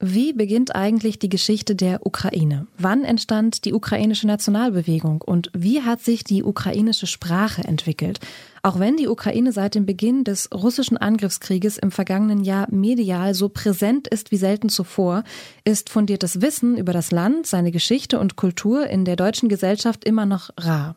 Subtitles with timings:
[0.00, 2.68] Wie beginnt eigentlich die Geschichte der Ukraine?
[2.78, 8.20] Wann entstand die ukrainische Nationalbewegung und wie hat sich die ukrainische Sprache entwickelt?
[8.62, 13.48] Auch wenn die Ukraine seit dem Beginn des russischen Angriffskrieges im vergangenen Jahr medial so
[13.48, 15.24] präsent ist wie selten zuvor,
[15.64, 20.26] ist fundiertes Wissen über das Land, seine Geschichte und Kultur in der deutschen Gesellschaft immer
[20.26, 20.94] noch rar.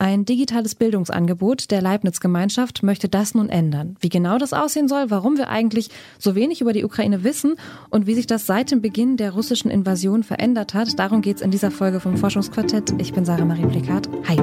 [0.00, 3.96] Ein digitales Bildungsangebot der Leibniz-Gemeinschaft möchte das nun ändern.
[3.98, 5.90] Wie genau das aussehen soll, warum wir eigentlich
[6.20, 7.56] so wenig über die Ukraine wissen
[7.90, 11.42] und wie sich das seit dem Beginn der russischen Invasion verändert hat, darum geht es
[11.42, 12.94] in dieser Folge vom Forschungsquartett.
[12.98, 14.08] Ich bin Sarah Marie Plikat.
[14.28, 14.40] Hi.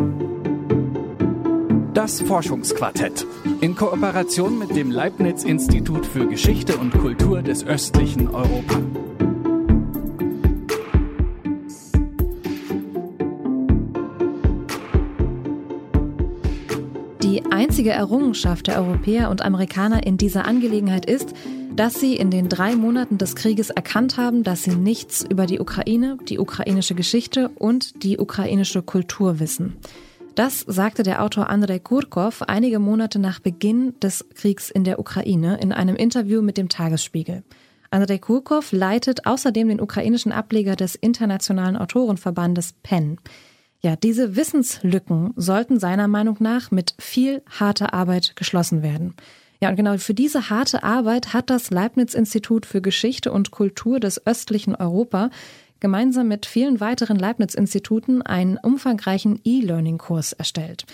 [1.93, 3.25] Das Forschungsquartett.
[3.61, 8.81] In Kooperation mit dem Leibniz-Institut für Geschichte und Kultur des östlichen Europa.
[17.85, 21.35] Einzige Errungenschaft der Europäer und Amerikaner in dieser Angelegenheit ist,
[21.75, 25.59] dass sie in den drei Monaten des Krieges erkannt haben, dass sie nichts über die
[25.59, 29.75] Ukraine, die ukrainische Geschichte und die ukrainische Kultur wissen.
[30.33, 35.59] Das sagte der Autor Andrei Kurkov einige Monate nach Beginn des Kriegs in der Ukraine
[35.61, 37.43] in einem Interview mit dem Tagesspiegel.
[37.91, 43.19] Andrei Kurkov leitet außerdem den ukrainischen Ableger des Internationalen Autorenverbandes PEN.
[43.85, 49.13] Ja, diese Wissenslücken sollten seiner Meinung nach mit viel harter Arbeit geschlossen werden.
[49.61, 54.25] Ja, und genau für diese harte Arbeit hat das Leibniz-Institut für Geschichte und Kultur des
[54.25, 55.29] östlichen Europa
[55.81, 60.87] gemeinsam mit vielen weiteren Leibniz-Instituten einen umfangreichen E-Learning-Kurs erstellt.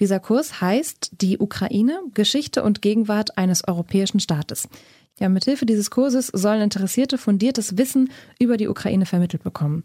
[0.00, 4.70] Dieser Kurs heißt Die Ukraine, Geschichte und Gegenwart eines europäischen Staates.
[5.18, 9.84] Ja, mithilfe dieses Kurses sollen Interessierte fundiertes Wissen über die Ukraine vermittelt bekommen.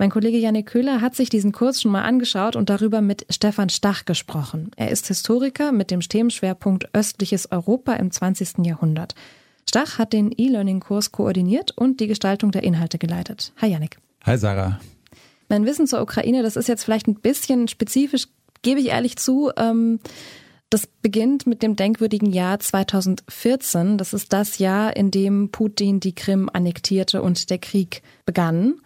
[0.00, 3.68] Mein Kollege Janik Köhler hat sich diesen Kurs schon mal angeschaut und darüber mit Stefan
[3.68, 4.70] Stach gesprochen.
[4.76, 8.64] Er ist Historiker mit dem Themenschwerpunkt Östliches Europa im 20.
[8.64, 9.16] Jahrhundert.
[9.68, 13.52] Stach hat den E-Learning-Kurs koordiniert und die Gestaltung der Inhalte geleitet.
[13.60, 13.98] Hi Janik.
[14.24, 14.78] Hi Sarah.
[15.48, 18.28] Mein Wissen zur Ukraine, das ist jetzt vielleicht ein bisschen spezifisch,
[18.62, 19.50] gebe ich ehrlich zu.
[19.56, 19.98] Ähm,
[20.70, 23.98] das beginnt mit dem denkwürdigen Jahr 2014.
[23.98, 28.80] Das ist das Jahr, in dem Putin die Krim annektierte und der Krieg begann.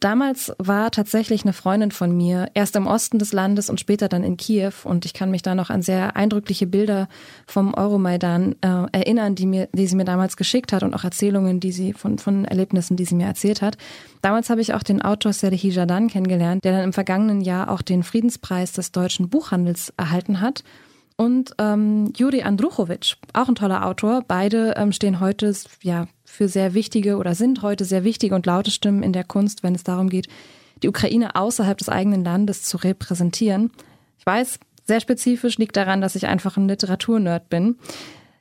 [0.00, 4.22] Damals war tatsächlich eine Freundin von mir erst im Osten des Landes und später dann
[4.22, 7.08] in Kiew und ich kann mich da noch an sehr eindrückliche Bilder
[7.46, 11.58] vom Euromaidan äh, erinnern, die mir, die sie mir damals geschickt hat und auch Erzählungen,
[11.58, 13.78] die sie von, von Erlebnissen, die sie mir erzählt hat.
[14.20, 17.80] Damals habe ich auch den Autor Serhi Jadan kennengelernt, der dann im vergangenen Jahr auch
[17.80, 20.64] den Friedenspreis des deutschen Buchhandels erhalten hat
[21.16, 24.22] und ähm, Juri Andruchowitsch, auch ein toller Autor.
[24.26, 28.70] Beide ähm, stehen heute ja für sehr wichtige oder sind heute sehr wichtige und laute
[28.70, 30.26] Stimmen in der Kunst, wenn es darum geht,
[30.82, 33.70] die Ukraine außerhalb des eigenen Landes zu repräsentieren.
[34.18, 37.76] Ich weiß, sehr spezifisch liegt daran, dass ich einfach ein Literaturnerd bin.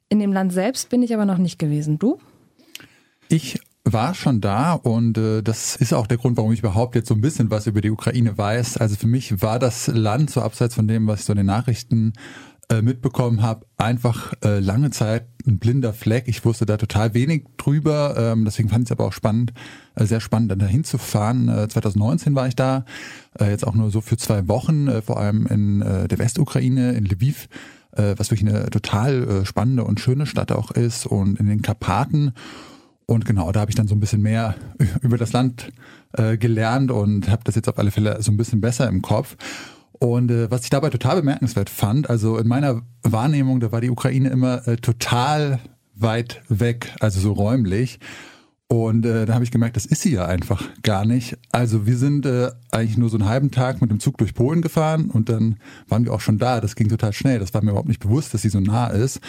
[0.09, 1.99] In dem Land selbst bin ich aber noch nicht gewesen.
[1.99, 2.17] Du?
[3.29, 7.09] Ich war schon da und äh, das ist auch der Grund, warum ich überhaupt jetzt
[7.09, 8.77] so ein bisschen was über die Ukraine weiß.
[8.77, 11.45] Also für mich war das Land so abseits von dem, was ich so in den
[11.45, 12.13] Nachrichten
[12.69, 16.27] äh, mitbekommen habe, einfach äh, lange Zeit ein blinder Fleck.
[16.27, 19.53] Ich wusste da total wenig drüber, ähm, deswegen fand ich es aber auch spannend,
[19.95, 21.49] äh, sehr spannend, dann dahin zu fahren.
[21.49, 22.85] Äh, 2019 war ich da,
[23.39, 26.93] äh, jetzt auch nur so für zwei Wochen, äh, vor allem in äh, der Westukraine,
[26.93, 27.49] in Lviv,
[27.91, 31.61] äh, was wirklich eine total äh, spannende und schöne Stadt auch ist und in den
[31.61, 32.33] Karpaten.
[33.05, 34.55] Und genau, da habe ich dann so ein bisschen mehr
[35.01, 35.71] über das Land
[36.13, 39.35] äh, gelernt und habe das jetzt auf alle Fälle so ein bisschen besser im Kopf.
[39.99, 43.89] Und äh, was ich dabei total bemerkenswert fand, also in meiner Wahrnehmung, da war die
[43.89, 45.59] Ukraine immer äh, total
[45.95, 47.99] weit weg, also so räumlich.
[48.67, 51.37] Und äh, da habe ich gemerkt, das ist sie ja einfach gar nicht.
[51.51, 54.61] Also wir sind äh, eigentlich nur so einen halben Tag mit dem Zug durch Polen
[54.61, 56.59] gefahren und dann waren wir auch schon da.
[56.59, 57.39] Das ging total schnell.
[57.39, 59.19] Das war mir überhaupt nicht bewusst, dass sie so nah ist.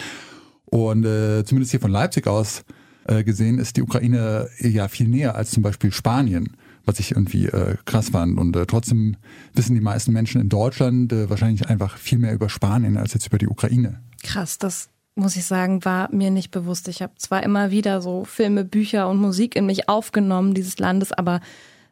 [0.65, 2.63] Und äh, zumindest hier von Leipzig aus
[3.07, 7.47] äh, gesehen ist die Ukraine ja viel näher als zum Beispiel Spanien was ich irgendwie
[7.47, 8.37] äh, krass fand.
[8.37, 9.17] Und äh, trotzdem
[9.53, 13.27] wissen die meisten Menschen in Deutschland äh, wahrscheinlich einfach viel mehr über Spanien als jetzt
[13.27, 14.01] über die Ukraine.
[14.23, 16.87] Krass, das muss ich sagen, war mir nicht bewusst.
[16.87, 21.11] Ich habe zwar immer wieder so Filme, Bücher und Musik in mich aufgenommen dieses Landes,
[21.11, 21.39] aber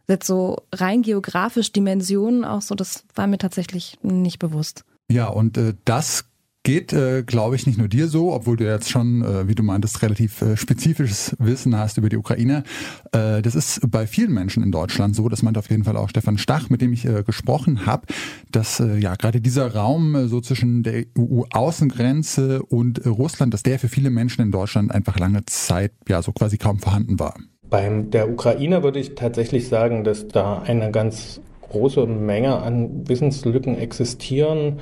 [0.08, 4.84] jetzt so rein geografisch Dimensionen auch so, das war mir tatsächlich nicht bewusst.
[5.10, 6.26] Ja, und äh, das
[6.66, 9.64] Geht, äh, glaube ich, nicht nur dir so, obwohl du jetzt schon, äh, wie du
[9.64, 12.64] meintest, relativ äh, spezifisches Wissen hast über die Ukraine.
[13.12, 15.28] Äh, das ist bei vielen Menschen in Deutschland so.
[15.28, 18.08] Das meint auf jeden Fall auch Stefan Stach, mit dem ich äh, gesprochen habe,
[18.50, 23.64] dass äh, ja gerade dieser Raum äh, so zwischen der EU-Außengrenze und äh, Russland, dass
[23.64, 27.36] der für viele Menschen in Deutschland einfach lange Zeit ja so quasi kaum vorhanden war.
[27.70, 31.42] Beim der Ukraine würde ich tatsächlich sagen, dass da eine ganz
[31.74, 34.80] große Menge an Wissenslücken existieren,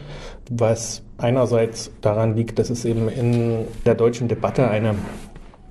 [0.49, 4.95] was einerseits daran liegt, dass es eben in der deutschen Debatte eine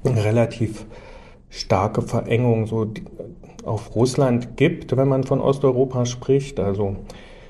[0.05, 0.87] relativ
[1.51, 2.87] starke Verengung so
[3.65, 6.59] auf Russland gibt, wenn man von Osteuropa spricht.
[6.59, 6.97] Also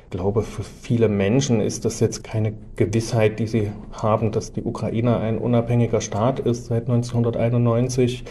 [0.04, 4.64] ich glaube, für viele Menschen ist das jetzt keine Gewissheit, die sie haben, dass die
[4.64, 8.24] Ukraine ein unabhängiger Staat ist seit 1991.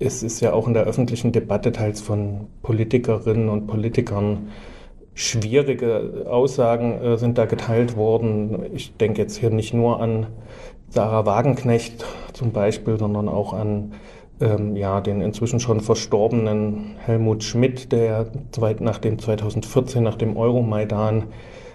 [0.00, 4.48] Es ist ja auch in der öffentlichen Debatte teils von Politikerinnen und Politikern
[5.14, 8.64] schwierige Aussagen äh, sind da geteilt worden.
[8.74, 10.26] Ich denke jetzt hier nicht nur an
[10.88, 13.92] Sarah Wagenknecht zum Beispiel, sondern auch an
[14.40, 18.26] ähm, ja, den inzwischen schon verstorbenen Helmut Schmidt, der
[18.80, 21.24] nach dem 2014, nach dem Euromaidan,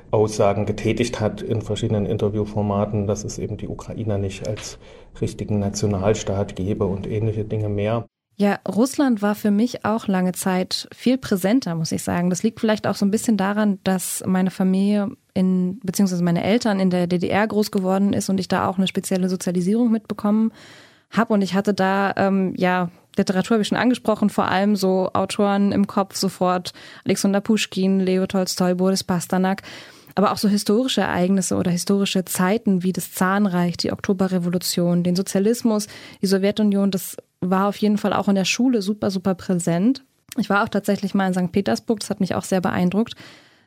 [0.10, 4.80] Aussagen getätigt hat in verschiedenen Interviewformaten, dass es eben die Ukrainer nicht als
[5.20, 8.06] richtigen Nationalstaat gebe und ähnliche Dinge mehr.
[8.40, 12.30] Ja, Russland war für mich auch lange Zeit viel präsenter, muss ich sagen.
[12.30, 16.80] Das liegt vielleicht auch so ein bisschen daran, dass meine Familie in, beziehungsweise meine Eltern
[16.80, 20.54] in der DDR groß geworden ist und ich da auch eine spezielle Sozialisierung mitbekommen
[21.10, 21.34] habe.
[21.34, 25.72] Und ich hatte da, ähm, ja, Literatur habe ich schon angesprochen, vor allem so Autoren
[25.72, 26.74] im Kopf sofort,
[27.06, 29.64] Alexander Puschkin, Leo Tolstoi, Boris Pasternak,
[30.14, 35.88] aber auch so historische Ereignisse oder historische Zeiten wie das Zahnreich, die Oktoberrevolution, den Sozialismus,
[36.22, 40.04] die Sowjetunion, das war auf jeden Fall auch in der Schule super, super präsent.
[40.38, 41.52] Ich war auch tatsächlich mal in St.
[41.52, 43.16] Petersburg, das hat mich auch sehr beeindruckt.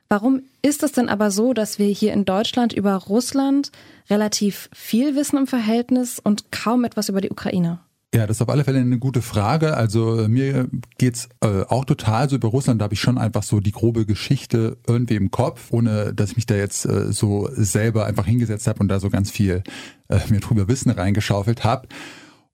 [0.09, 3.71] Warum ist es denn aber so, dass wir hier in Deutschland über Russland
[4.09, 7.79] relativ viel wissen im Verhältnis und kaum etwas über die Ukraine?
[8.13, 9.77] Ja, das ist auf alle Fälle eine gute Frage.
[9.77, 10.69] Also äh, mir
[10.99, 12.81] geht's äh, auch total so über Russland.
[12.81, 16.37] Da habe ich schon einfach so die grobe Geschichte irgendwie im Kopf, ohne dass ich
[16.37, 19.63] mich da jetzt äh, so selber einfach hingesetzt habe und da so ganz viel
[20.09, 21.87] äh, mir drüber Wissen reingeschaufelt habe.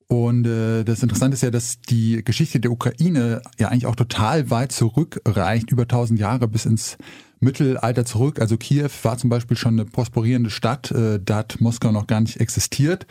[0.09, 4.49] Und äh, das Interessante ist ja, dass die Geschichte der Ukraine ja eigentlich auch total
[4.49, 6.97] weit zurückreicht, über 1000 Jahre bis ins
[7.39, 8.39] Mittelalter zurück.
[8.39, 12.21] Also Kiew war zum Beispiel schon eine prosperierende Stadt, äh, da hat Moskau noch gar
[12.21, 13.05] nicht existiert.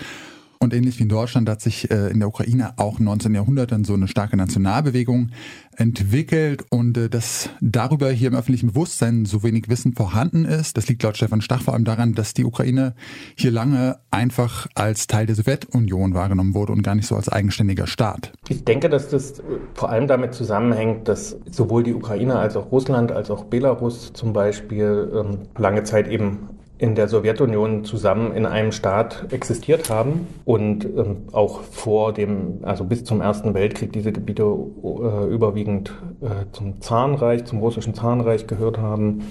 [0.58, 3.34] Und ähnlich wie in Deutschland hat sich äh, in der Ukraine auch im 19.
[3.34, 5.30] Jahrhundert dann so eine starke Nationalbewegung
[5.76, 10.76] entwickelt und äh, dass darüber hier im öffentlichen Bewusstsein so wenig Wissen vorhanden ist.
[10.76, 12.94] Das liegt laut Stefan Stach vor allem daran, dass die Ukraine
[13.36, 17.86] hier lange einfach als Teil der Sowjetunion wahrgenommen wurde und gar nicht so als eigenständiger
[17.86, 18.32] Staat.
[18.48, 19.42] Ich denke, dass das
[19.74, 24.32] vor allem damit zusammenhängt, dass sowohl die Ukraine als auch Russland als auch Belarus zum
[24.32, 30.84] Beispiel ähm, lange Zeit eben in der Sowjetunion zusammen in einem Staat existiert haben und
[30.84, 36.80] ähm, auch vor dem, also bis zum Ersten Weltkrieg diese Gebiete äh, überwiegend äh, zum
[36.80, 39.22] Zahnreich, zum russischen Zahnreich gehört haben.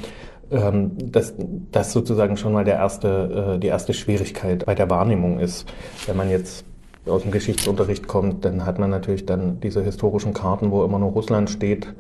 [0.52, 1.34] Ähm, dass
[1.72, 5.68] das sozusagen schon mal der erste, äh, die erste Schwierigkeit bei der Wahrnehmung ist.
[6.06, 6.66] Wenn man jetzt
[7.08, 11.12] aus dem Geschichtsunterricht kommt, dann hat man natürlich dann diese historischen Karten, wo immer nur
[11.12, 11.94] Russland steht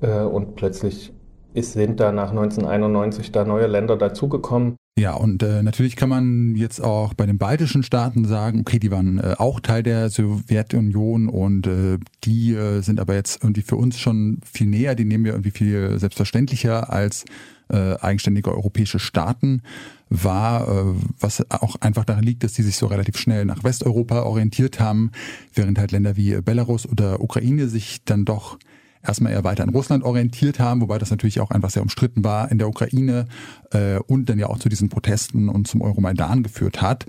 [0.00, 1.12] äh, und plötzlich
[1.52, 4.76] ist, sind da nach 1991 da neue Länder dazugekommen.
[4.96, 8.92] Ja, und äh, natürlich kann man jetzt auch bei den baltischen Staaten sagen, okay, die
[8.92, 13.74] waren äh, auch Teil der Sowjetunion und äh, die äh, sind aber jetzt irgendwie für
[13.74, 17.24] uns schon viel näher, die nehmen wir irgendwie viel selbstverständlicher als
[17.72, 19.62] äh, eigenständige europäische Staaten.
[20.10, 24.22] War, äh, was auch einfach daran liegt, dass die sich so relativ schnell nach Westeuropa
[24.22, 25.10] orientiert haben,
[25.52, 28.60] während halt Länder wie Belarus oder Ukraine sich dann doch
[29.06, 32.50] erstmal eher weiter an Russland orientiert haben, wobei das natürlich auch einfach sehr umstritten war
[32.50, 33.26] in der Ukraine
[33.72, 37.06] äh, und dann ja auch zu diesen Protesten und zum Euromaidan geführt hat.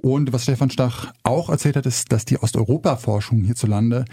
[0.00, 4.04] Und was Stefan Stach auch erzählt hat, ist, dass die Osteuropa-Forschung hierzulande,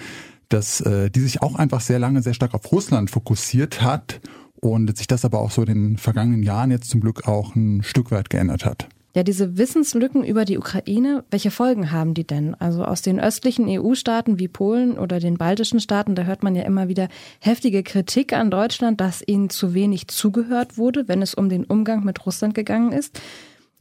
[0.49, 4.19] dass äh, die sich auch einfach sehr lange sehr stark auf Russland fokussiert hat
[4.59, 7.83] und sich das aber auch so in den vergangenen Jahren jetzt zum Glück auch ein
[7.83, 8.87] Stück weit geändert hat.
[9.15, 12.53] Ja, diese Wissenslücken über die Ukraine, welche Folgen haben die denn?
[12.55, 16.63] Also aus den östlichen EU-Staaten wie Polen oder den baltischen Staaten, da hört man ja
[16.63, 17.07] immer wieder
[17.39, 22.03] heftige Kritik an Deutschland, dass ihnen zu wenig zugehört wurde, wenn es um den Umgang
[22.03, 23.21] mit Russland gegangen ist.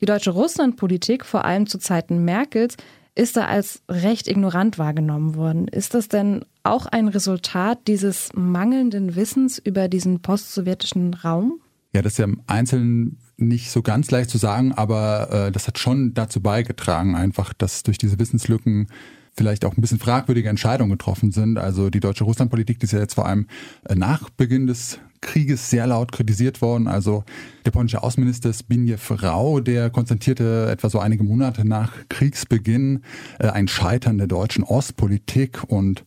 [0.01, 2.77] Die deutsche Russlandpolitik, vor allem zu Zeiten Merkels,
[3.17, 5.67] ist da als recht ignorant wahrgenommen worden.
[5.67, 11.61] Ist das denn auch ein Resultat dieses mangelnden Wissens über diesen postsowjetischen Raum?
[11.93, 15.67] Ja, das ist ja im Einzelnen nicht so ganz leicht zu sagen, aber äh, das
[15.67, 18.89] hat schon dazu beigetragen, einfach, dass durch diese Wissenslücken
[19.37, 21.59] vielleicht auch ein bisschen fragwürdige Entscheidungen getroffen sind.
[21.59, 23.49] Also die deutsche Russlandpolitik die ist ja jetzt vor allem
[23.85, 26.87] äh, nach Beginn des Krieges sehr laut kritisiert worden.
[26.87, 27.25] Also
[27.65, 33.03] der polnische Außenminister Zbigniew Rau, der konstatierte etwa so einige Monate nach Kriegsbeginn
[33.39, 36.05] äh, ein Scheitern der deutschen Ostpolitik und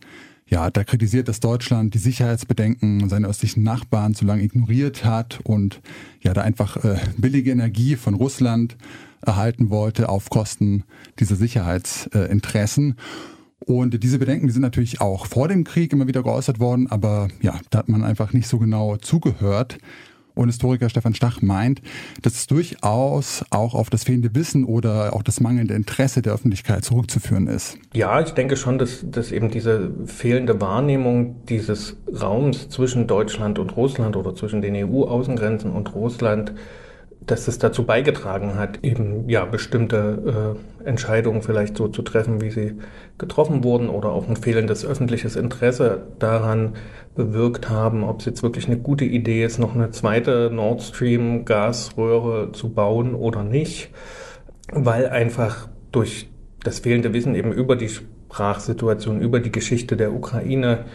[0.50, 5.82] ja, da kritisiert, dass Deutschland die Sicherheitsbedenken seiner östlichen Nachbarn zu lange ignoriert hat und
[6.22, 8.78] ja, da einfach äh, billige Energie von Russland
[9.26, 10.84] erhalten wollte auf Kosten
[11.20, 12.96] dieser Sicherheitsinteressen.
[13.60, 17.28] Und diese Bedenken, die sind natürlich auch vor dem Krieg immer wieder geäußert worden, aber
[17.42, 19.78] ja, da hat man einfach nicht so genau zugehört.
[20.38, 21.82] Und Historiker Stefan Stach meint,
[22.22, 26.86] dass es durchaus auch auf das fehlende Wissen oder auch das mangelnde Interesse der Öffentlichkeit
[26.86, 27.78] zurückzuführen ist.
[27.94, 33.76] Ja, ich denke schon, dass, dass eben diese fehlende Wahrnehmung dieses Raums zwischen Deutschland und
[33.76, 36.54] Russland oder zwischen den EU-Außengrenzen und Russland
[37.22, 42.52] dass es dazu beigetragen hat, eben ja bestimmte äh, Entscheidungen vielleicht so zu treffen, wie
[42.52, 42.78] sie
[43.18, 46.76] getroffen wurden oder auch ein fehlendes öffentliches Interesse daran
[47.16, 51.44] bewirkt haben, ob es jetzt wirklich eine gute Idee ist, noch eine zweite Nord Stream
[51.44, 53.90] Gasröhre zu bauen oder nicht,
[54.72, 56.30] weil einfach durch
[56.64, 60.86] das fehlende Wissen eben über die Sprachsituation, über die Geschichte der Ukraine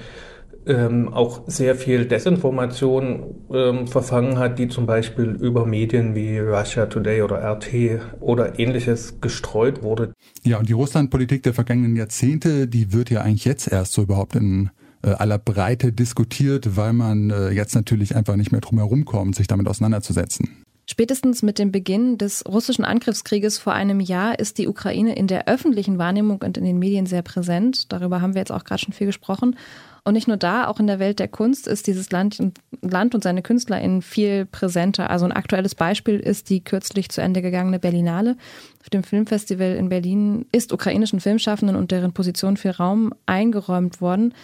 [0.67, 6.87] ähm, auch sehr viel Desinformation ähm, verfangen hat, die zum Beispiel über Medien wie Russia
[6.87, 10.13] Today oder RT oder ähnliches gestreut wurde.
[10.45, 14.37] Ja, und die Russlandpolitik der vergangenen Jahrzehnte, die wird ja eigentlich jetzt erst so überhaupt
[14.37, 14.71] in
[15.03, 19.35] äh, aller Breite diskutiert, weil man äh, jetzt natürlich einfach nicht mehr drum herum kommt,
[19.35, 20.63] sich damit auseinanderzusetzen.
[20.89, 25.49] Spätestens mit dem Beginn des russischen Angriffskrieges vor einem Jahr ist die Ukraine in der
[25.49, 27.93] öffentlichen Wahrnehmung und in den Medien sehr präsent.
[27.93, 29.57] Darüber haben wir jetzt auch gerade schon viel gesprochen.
[30.05, 32.43] Und nicht nur da, auch in der Welt der Kunst ist dieses Land,
[32.81, 35.11] Land und seine KünstlerInnen viel präsenter.
[35.11, 38.37] Also ein aktuelles Beispiel ist die kürzlich zu Ende gegangene Berlinale.
[38.81, 44.35] Auf dem Filmfestival in Berlin ist ukrainischen Filmschaffenden und deren Position viel Raum eingeräumt worden.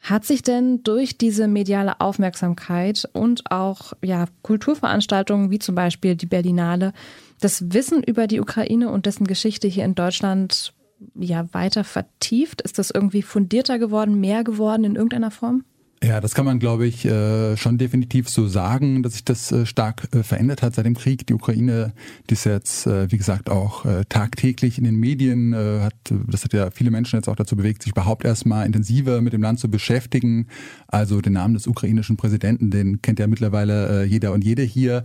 [0.00, 6.26] Hat sich denn durch diese mediale Aufmerksamkeit und auch ja, Kulturveranstaltungen wie zum Beispiel die
[6.26, 6.92] Berlinale
[7.40, 10.73] das Wissen über die Ukraine und dessen Geschichte hier in Deutschland
[11.14, 12.62] ja weiter vertieft?
[12.62, 15.64] Ist das irgendwie fundierter geworden, mehr geworden in irgendeiner Form?
[16.04, 19.64] Ja, das kann man, glaube ich, äh, schon definitiv so sagen, dass sich das äh,
[19.64, 21.26] stark äh, verändert hat seit dem Krieg.
[21.26, 21.94] Die Ukraine,
[22.28, 26.90] die ist jetzt, wie gesagt, auch tagtäglich in den Medien, hat, das hat ja viele
[26.90, 30.48] Menschen jetzt auch dazu bewegt, sich überhaupt erstmal intensiver mit dem Land zu beschäftigen.
[30.88, 35.04] Also den Namen des ukrainischen Präsidenten, den kennt ja mittlerweile jeder und jede hier.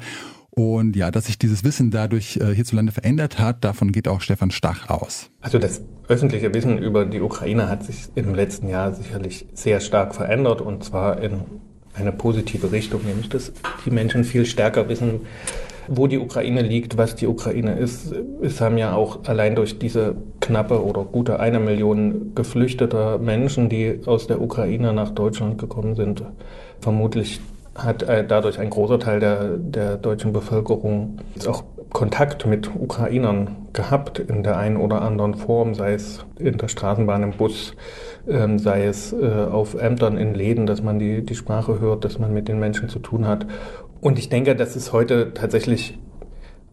[0.51, 4.51] Und ja, dass sich dieses Wissen dadurch äh, hierzulande verändert hat, davon geht auch Stefan
[4.51, 5.29] Stach aus.
[5.41, 10.15] Also das öffentliche Wissen über die Ukraine hat sich im letzten Jahr sicherlich sehr stark
[10.15, 11.41] verändert und zwar in
[11.94, 13.51] eine positive Richtung, nämlich dass
[13.86, 15.22] die Menschen viel stärker wissen,
[15.88, 18.13] wo die Ukraine liegt, was die Ukraine ist.
[18.41, 24.00] Es haben ja auch allein durch diese knappe oder gute eine Million geflüchteter Menschen, die
[24.06, 26.24] aus der Ukraine nach Deutschland gekommen sind,
[26.79, 27.39] vermutlich
[27.76, 34.20] hat äh, dadurch ein großer Teil der, der deutschen Bevölkerung auch Kontakt mit Ukrainern gehabt
[34.20, 37.74] in der einen oder anderen Form, sei es in der Straßenbahn, im Bus,
[38.28, 42.20] ähm, sei es äh, auf Ämtern in Läden, dass man die, die Sprache hört, dass
[42.20, 43.48] man mit den Menschen zu tun hat.
[44.02, 45.98] Und ich denke, dass es heute tatsächlich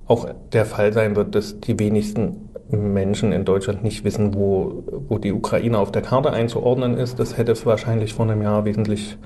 [0.07, 5.19] auch der Fall sein wird, dass die wenigsten Menschen in Deutschland nicht wissen, wo, wo
[5.19, 7.19] die Ukraine auf der Karte einzuordnen ist.
[7.19, 9.17] Das hätte es wahrscheinlich vor einem Jahr wesentlich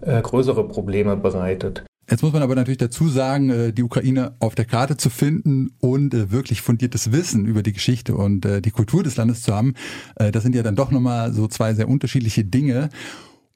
[0.00, 1.84] äh, größere Probleme bereitet.
[2.08, 5.72] Jetzt muss man aber natürlich dazu sagen, äh, die Ukraine auf der Karte zu finden
[5.80, 9.74] und äh, wirklich fundiertes Wissen über die Geschichte und die Kultur des Landes zu haben,
[10.16, 12.90] das sind ja dann doch nochmal so zwei sehr unterschiedliche Dinge.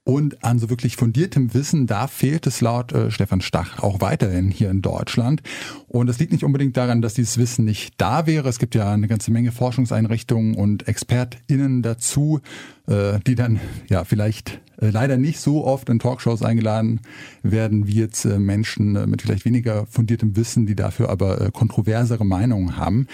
[0.03, 4.51] Und an so wirklich fundiertem Wissen, da fehlt es laut äh, Stefan Stach auch weiterhin
[4.51, 5.43] hier in Deutschland.
[5.89, 8.49] Und das liegt nicht unbedingt daran, dass dieses Wissen nicht da wäre.
[8.49, 12.41] Es gibt ja eine ganze Menge Forschungseinrichtungen und ExpertInnen dazu,
[12.87, 17.03] äh, die dann ja vielleicht äh, leider nicht so oft in Talkshows eingeladen
[17.43, 21.51] werden wie jetzt äh, Menschen äh, mit vielleicht weniger fundiertem Wissen, die dafür aber äh,
[21.51, 23.07] kontroversere Meinungen haben.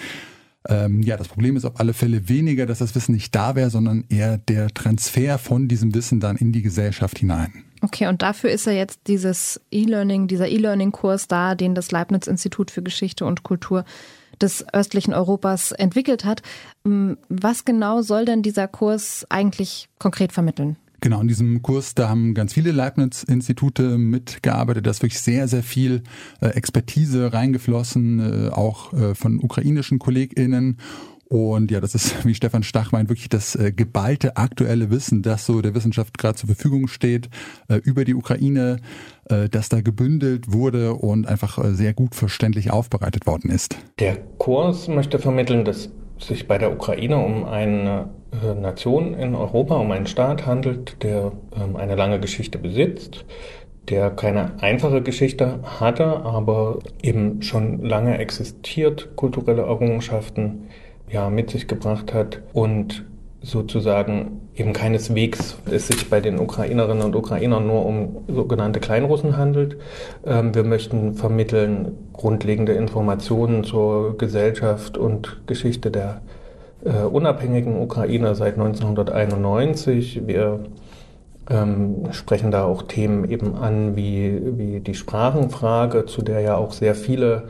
[0.67, 3.69] Ähm, ja, das Problem ist auf alle Fälle weniger, dass das Wissen nicht da wäre,
[3.69, 7.63] sondern eher der Transfer von diesem Wissen dann in die Gesellschaft hinein.
[7.81, 12.81] Okay, und dafür ist ja jetzt dieses E-Learning, dieser E-Learning-Kurs da, den das Leibniz-Institut für
[12.81, 13.85] Geschichte und Kultur
[14.41, 16.41] des östlichen Europas entwickelt hat.
[16.85, 20.77] Ähm, was genau soll denn dieser Kurs eigentlich konkret vermitteln?
[20.99, 24.87] Genau, in diesem Kurs, da haben ganz viele Leibniz-Institute mitgearbeitet.
[24.87, 26.01] Da ist wirklich sehr, sehr viel
[26.41, 30.79] äh, Expertise reingeflossen, äh, auch äh, von ukrainischen KollegInnen.
[31.29, 35.61] Und ja, das ist, wie Stefan Stach meint, wirklich das geballte aktuelle Wissen, das so
[35.61, 37.29] der Wissenschaft gerade zur Verfügung steht,
[37.83, 38.77] über die Ukraine,
[39.25, 43.75] das da gebündelt wurde und einfach sehr gut verständlich aufbereitet worden ist.
[43.99, 49.91] Der Kurs möchte vermitteln, dass sich bei der Ukraine um eine Nation in Europa, um
[49.91, 53.25] einen Staat handelt, der ähm, eine lange Geschichte besitzt,
[53.89, 60.67] der keine einfache Geschichte hatte, aber eben schon lange existiert, kulturelle Errungenschaften
[61.09, 63.05] ja, mit sich gebracht hat und
[63.41, 69.77] sozusagen eben keineswegs es sich bei den Ukrainerinnen und Ukrainern nur um sogenannte Kleinrussen handelt.
[70.25, 76.21] Ähm, wir möchten vermitteln grundlegende Informationen zur Gesellschaft und Geschichte der
[76.87, 80.23] äh, unabhängigen Ukraine seit 1991.
[80.25, 80.61] Wir
[81.49, 86.71] ähm, sprechen da auch Themen eben an wie, wie die Sprachenfrage, zu der ja auch
[86.71, 87.49] sehr viele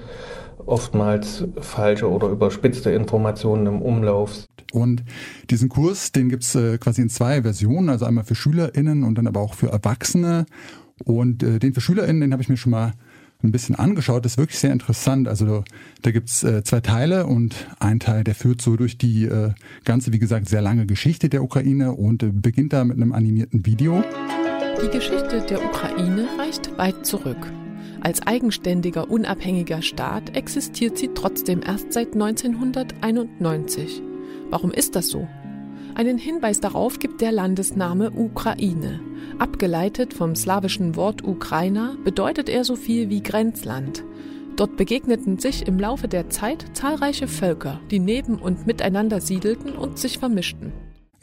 [0.65, 4.45] oftmals falsche oder überspitzte Informationen im Umlauf.
[4.73, 5.03] Und
[5.49, 9.27] diesen Kurs, den gibt's äh, quasi in zwei Versionen, also einmal für SchülerInnen und dann
[9.27, 10.45] aber auch für Erwachsene.
[11.05, 12.93] Und äh, den für SchülerInnen, den habe ich mir schon mal
[13.43, 14.25] ein bisschen angeschaut.
[14.25, 15.27] Das ist wirklich sehr interessant.
[15.27, 15.63] Also
[16.01, 19.51] da gibt's äh, zwei Teile und ein Teil, der führt so durch die äh,
[19.85, 23.65] ganze, wie gesagt, sehr lange Geschichte der Ukraine und äh, beginnt da mit einem animierten
[23.65, 24.03] Video.
[24.83, 27.51] Die Geschichte der Ukraine reicht weit zurück.
[28.01, 34.01] Als eigenständiger, unabhängiger Staat existiert sie trotzdem erst seit 1991.
[34.49, 35.27] Warum ist das so?
[35.97, 38.99] Einen Hinweis darauf gibt der Landesname Ukraine.
[39.39, 44.03] Abgeleitet vom slawischen Wort Ukraina bedeutet er so viel wie Grenzland.
[44.57, 49.97] Dort begegneten sich im Laufe der Zeit zahlreiche Völker, die neben und miteinander siedelten und
[49.97, 50.71] sich vermischten.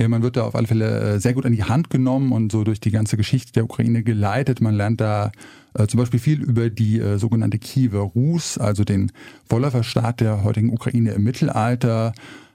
[0.00, 2.50] Ja, man wird da auf alle Fälle äh, sehr gut an die Hand genommen und
[2.50, 4.60] so durch die ganze Geschichte der Ukraine geleitet.
[4.60, 5.30] Man lernt da
[5.74, 9.12] äh, zum Beispiel viel über die äh, sogenannte Kiewer Rus, also den
[9.48, 12.12] Wollover-Staat der heutigen Ukraine im Mittelalter,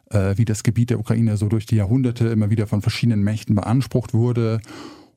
[0.10, 3.56] äh, wie das Gebiet der Ukraine so durch die Jahrhunderte immer wieder von verschiedenen Mächten
[3.56, 4.60] beansprucht wurde.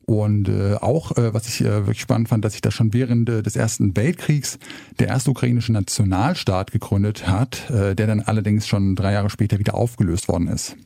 [0.05, 3.29] Und äh, auch, äh, was ich äh, wirklich spannend fand, dass sich da schon während
[3.29, 4.59] äh, des Ersten Weltkriegs
[4.99, 9.75] der erste ukrainische Nationalstaat gegründet hat, äh, der dann allerdings schon drei Jahre später wieder
[9.75, 10.77] aufgelöst worden ist.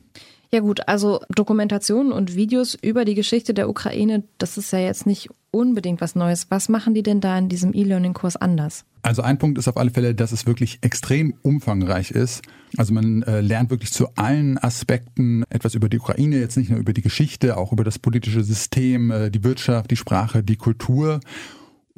[0.53, 5.05] Ja gut, also Dokumentationen und Videos über die Geschichte der Ukraine, das ist ja jetzt
[5.05, 6.47] nicht unbedingt was Neues.
[6.49, 8.85] Was machen die denn da in diesem E-Learning-Kurs anders?
[9.01, 12.41] Also ein Punkt ist auf alle Fälle, dass es wirklich extrem umfangreich ist.
[12.77, 16.79] Also man äh, lernt wirklich zu allen Aspekten etwas über die Ukraine, jetzt nicht nur
[16.79, 21.19] über die Geschichte, auch über das politische System, äh, die Wirtschaft, die Sprache, die Kultur.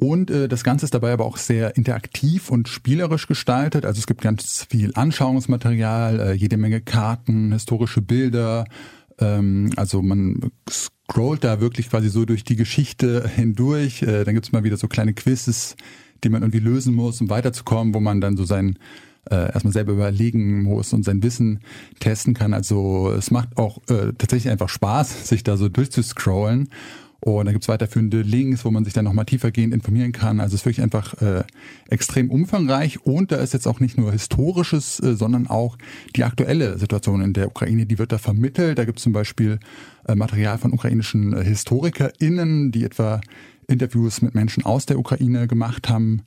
[0.00, 3.84] Und äh, das Ganze ist dabei aber auch sehr interaktiv und spielerisch gestaltet.
[3.84, 8.64] Also es gibt ganz viel Anschauungsmaterial, äh, jede Menge Karten, historische Bilder.
[9.20, 14.02] Ähm, also man scrollt da wirklich quasi so durch die Geschichte hindurch.
[14.02, 15.76] Äh, dann gibt's mal wieder so kleine Quizzes,
[16.24, 18.78] die man irgendwie lösen muss, um weiterzukommen, wo man dann so sein
[19.30, 21.60] äh, erstmal selber überlegen muss und sein Wissen
[21.98, 22.54] testen kann.
[22.54, 26.68] Also es macht auch äh, tatsächlich einfach Spaß, sich da so durchzuscrollen.
[27.20, 30.40] Und da gibt's weiterführende Links, wo man sich dann nochmal tiefergehend informieren kann.
[30.40, 31.44] Also es ist wirklich einfach äh,
[31.88, 35.76] extrem umfangreich und da ist jetzt auch nicht nur Historisches, äh, sondern auch
[36.16, 38.78] die aktuelle Situation in der Ukraine, die wird da vermittelt.
[38.78, 39.58] Da gibt's zum Beispiel
[40.08, 43.20] äh, Material von ukrainischen äh, HistorikerInnen, die etwa
[43.66, 46.22] Interviews mit Menschen aus der Ukraine gemacht haben,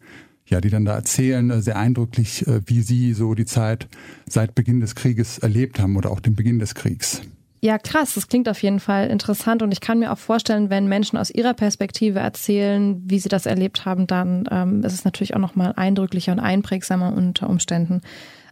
[0.46, 3.88] ja, die dann da erzählen, äh, sehr eindrücklich, äh, wie sie so die Zeit
[4.28, 7.22] seit Beginn des Krieges erlebt haben oder auch den Beginn des Kriegs.
[7.64, 8.16] Ja, krass.
[8.16, 9.62] Das klingt auf jeden Fall interessant.
[9.62, 13.46] Und ich kann mir auch vorstellen, wenn Menschen aus ihrer Perspektive erzählen, wie sie das
[13.46, 18.02] erlebt haben, dann ähm, ist es natürlich auch nochmal eindrücklicher und einprägsamer unter Umständen.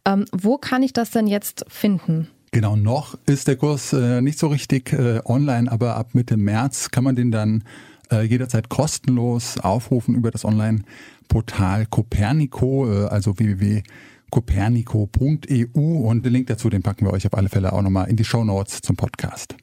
[0.05, 2.29] Ähm, wo kann ich das denn jetzt finden?
[2.51, 6.91] Genau, noch ist der Kurs äh, nicht so richtig äh, online, aber ab Mitte März
[6.91, 7.65] kann man den dann
[8.13, 13.83] äh, jederzeit kostenlos aufrufen über das Online-Portal Copernico, äh, also www
[14.31, 18.15] copernico.eu und den Link dazu, den packen wir euch auf alle Fälle auch nochmal in
[18.15, 19.55] die Show Notes zum Podcast.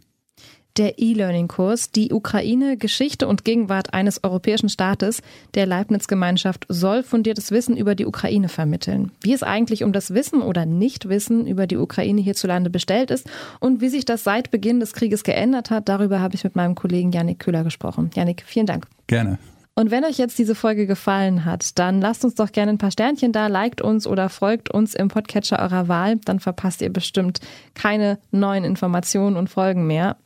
[0.79, 5.23] Der E-Learning-Kurs Die Ukraine, Geschichte und Gegenwart eines europäischen Staates
[5.55, 9.11] der Leibniz-Gemeinschaft soll fundiertes Wissen über die Ukraine vermitteln.
[9.21, 13.29] Wie es eigentlich um das Wissen oder Nichtwissen über die Ukraine hierzulande bestellt ist
[13.59, 16.77] und wie sich das seit Beginn des Krieges geändert hat, darüber habe ich mit meinem
[16.77, 18.11] Kollegen Janik Köhler gesprochen.
[18.15, 18.87] Janik, vielen Dank.
[19.09, 19.39] Gerne.
[19.79, 22.91] Und wenn euch jetzt diese Folge gefallen hat, dann lasst uns doch gerne ein paar
[22.91, 26.17] Sternchen da, liked uns oder folgt uns im Podcatcher eurer Wahl.
[26.25, 27.39] Dann verpasst ihr bestimmt
[27.75, 30.17] keine neuen Informationen und Folgen mehr.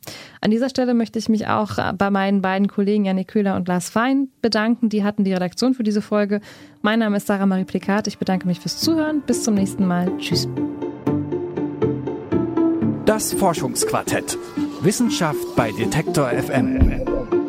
[0.41, 3.91] An dieser Stelle möchte ich mich auch bei meinen beiden Kollegen Janik Köhler und Lars
[3.91, 4.89] Fein bedanken.
[4.89, 6.41] Die hatten die Redaktion für diese Folge.
[6.81, 8.07] Mein Name ist Sarah Marie Plikat.
[8.07, 9.21] Ich bedanke mich fürs Zuhören.
[9.21, 10.17] Bis zum nächsten Mal.
[10.17, 10.47] Tschüss.
[13.05, 14.35] Das Forschungsquartett.
[14.81, 17.42] Wissenschaft bei Detektor FM.